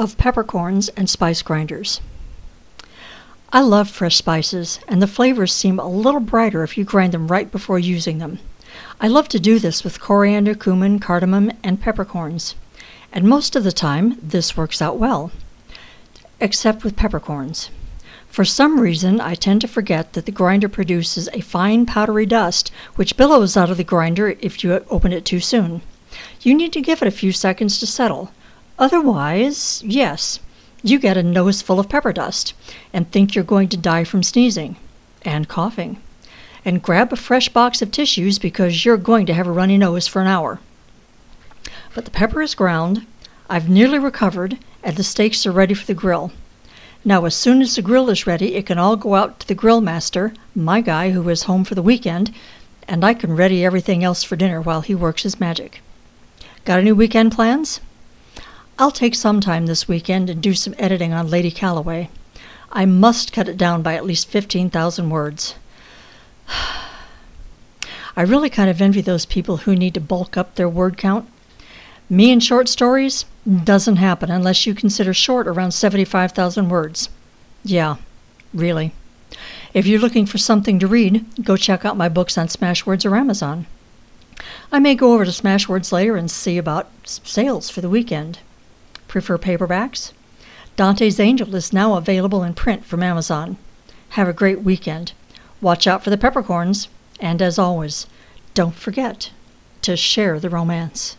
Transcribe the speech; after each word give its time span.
of 0.00 0.16
peppercorns 0.16 0.88
and 0.96 1.10
spice 1.10 1.42
grinders. 1.42 2.00
I 3.52 3.60
love 3.60 3.90
fresh 3.90 4.16
spices, 4.16 4.80
and 4.88 5.02
the 5.02 5.06
flavors 5.06 5.52
seem 5.52 5.78
a 5.78 5.86
little 5.86 6.20
brighter 6.20 6.62
if 6.62 6.78
you 6.78 6.84
grind 6.84 7.12
them 7.12 7.28
right 7.28 7.52
before 7.52 7.78
using 7.78 8.16
them. 8.16 8.38
I 8.98 9.08
love 9.08 9.28
to 9.28 9.38
do 9.38 9.58
this 9.58 9.84
with 9.84 10.00
coriander, 10.00 10.54
cumin, 10.54 11.00
cardamom, 11.00 11.52
and 11.62 11.82
peppercorns, 11.82 12.54
and 13.12 13.28
most 13.28 13.54
of 13.54 13.62
the 13.62 13.72
time 13.72 14.18
this 14.22 14.56
works 14.56 14.80
out 14.80 14.96
well, 14.96 15.32
except 16.40 16.82
with 16.82 16.96
peppercorns. 16.96 17.68
For 18.28 18.46
some 18.46 18.80
reason, 18.80 19.20
I 19.20 19.34
tend 19.34 19.60
to 19.60 19.68
forget 19.68 20.14
that 20.14 20.24
the 20.24 20.32
grinder 20.32 20.70
produces 20.70 21.28
a 21.34 21.42
fine 21.42 21.84
powdery 21.84 22.24
dust 22.24 22.72
which 22.94 23.18
billows 23.18 23.54
out 23.54 23.68
of 23.68 23.76
the 23.76 23.84
grinder 23.84 24.34
if 24.40 24.64
you 24.64 24.82
open 24.88 25.12
it 25.12 25.26
too 25.26 25.40
soon. 25.40 25.82
You 26.40 26.54
need 26.54 26.72
to 26.72 26.80
give 26.80 27.02
it 27.02 27.08
a 27.08 27.10
few 27.10 27.32
seconds 27.32 27.78
to 27.80 27.86
settle. 27.86 28.30
Otherwise, 28.80 29.82
yes, 29.84 30.40
you 30.82 30.98
get 30.98 31.18
a 31.18 31.22
nose 31.22 31.60
full 31.60 31.78
of 31.78 31.90
pepper 31.90 32.14
dust 32.14 32.54
and 32.94 33.10
think 33.12 33.34
you're 33.34 33.44
going 33.44 33.68
to 33.68 33.76
die 33.76 34.04
from 34.04 34.22
sneezing 34.22 34.74
and 35.20 35.48
coughing. 35.48 36.00
And 36.64 36.82
grab 36.82 37.12
a 37.12 37.16
fresh 37.16 37.50
box 37.50 37.82
of 37.82 37.92
tissues 37.92 38.38
because 38.38 38.84
you're 38.84 38.96
going 38.96 39.26
to 39.26 39.34
have 39.34 39.46
a 39.46 39.52
runny 39.52 39.76
nose 39.76 40.08
for 40.08 40.22
an 40.22 40.28
hour. 40.28 40.60
But 41.94 42.06
the 42.06 42.10
pepper 42.10 42.40
is 42.40 42.54
ground, 42.54 43.06
I've 43.50 43.68
nearly 43.68 43.98
recovered, 43.98 44.56
and 44.82 44.96
the 44.96 45.04
steaks 45.04 45.46
are 45.46 45.52
ready 45.52 45.74
for 45.74 45.84
the 45.84 45.92
grill. 45.92 46.32
Now, 47.04 47.26
as 47.26 47.34
soon 47.34 47.60
as 47.60 47.76
the 47.76 47.82
grill 47.82 48.08
is 48.08 48.26
ready, 48.26 48.54
it 48.54 48.64
can 48.64 48.78
all 48.78 48.96
go 48.96 49.14
out 49.14 49.40
to 49.40 49.48
the 49.48 49.54
grill 49.54 49.82
master, 49.82 50.32
my 50.54 50.80
guy 50.80 51.10
who 51.10 51.28
is 51.28 51.42
home 51.42 51.64
for 51.64 51.74
the 51.74 51.82
weekend, 51.82 52.34
and 52.88 53.04
I 53.04 53.12
can 53.12 53.36
ready 53.36 53.62
everything 53.62 54.02
else 54.02 54.22
for 54.22 54.36
dinner 54.36 54.60
while 54.60 54.80
he 54.80 54.94
works 54.94 55.24
his 55.24 55.38
magic. 55.38 55.82
Got 56.64 56.78
any 56.78 56.92
weekend 56.92 57.32
plans? 57.32 57.80
I'll 58.80 58.90
take 58.90 59.14
some 59.14 59.42
time 59.42 59.66
this 59.66 59.86
weekend 59.86 60.30
and 60.30 60.40
do 60.40 60.54
some 60.54 60.74
editing 60.78 61.12
on 61.12 61.28
Lady 61.28 61.50
Calloway. 61.50 62.08
I 62.72 62.86
must 62.86 63.30
cut 63.30 63.46
it 63.46 63.58
down 63.58 63.82
by 63.82 63.92
at 63.94 64.06
least 64.06 64.28
15,000 64.28 65.10
words. 65.10 65.54
I 68.16 68.22
really 68.22 68.48
kind 68.48 68.70
of 68.70 68.80
envy 68.80 69.02
those 69.02 69.26
people 69.26 69.58
who 69.58 69.76
need 69.76 69.92
to 69.92 70.00
bulk 70.00 70.38
up 70.38 70.54
their 70.54 70.66
word 70.66 70.96
count. 70.96 71.28
Me 72.08 72.30
and 72.30 72.42
short 72.42 72.70
stories 72.70 73.26
doesn't 73.64 73.96
happen 73.96 74.30
unless 74.30 74.64
you 74.64 74.72
consider 74.72 75.12
short 75.12 75.46
around 75.46 75.72
75,000 75.72 76.70
words. 76.70 77.10
Yeah, 77.62 77.96
really. 78.54 78.94
If 79.74 79.84
you're 79.84 80.00
looking 80.00 80.24
for 80.24 80.38
something 80.38 80.78
to 80.78 80.86
read, 80.86 81.26
go 81.44 81.58
check 81.58 81.84
out 81.84 81.98
my 81.98 82.08
books 82.08 82.38
on 82.38 82.46
Smashwords 82.48 83.04
or 83.04 83.14
Amazon. 83.14 83.66
I 84.72 84.78
may 84.78 84.94
go 84.94 85.12
over 85.12 85.26
to 85.26 85.30
Smashwords 85.32 85.92
later 85.92 86.16
and 86.16 86.30
see 86.30 86.56
about 86.56 86.88
sales 87.04 87.68
for 87.68 87.82
the 87.82 87.90
weekend. 87.90 88.38
Prefer 89.10 89.38
paperbacks? 89.38 90.12
Dante's 90.76 91.18
Angel 91.18 91.56
is 91.56 91.72
now 91.72 91.94
available 91.94 92.44
in 92.44 92.54
print 92.54 92.84
from 92.84 93.02
Amazon. 93.02 93.56
Have 94.10 94.28
a 94.28 94.32
great 94.32 94.62
weekend. 94.62 95.14
Watch 95.60 95.88
out 95.88 96.04
for 96.04 96.10
the 96.10 96.16
peppercorns, 96.16 96.86
and 97.18 97.42
as 97.42 97.58
always, 97.58 98.06
don't 98.54 98.76
forget 98.76 99.32
to 99.82 99.96
share 99.96 100.38
the 100.38 100.48
romance. 100.48 101.16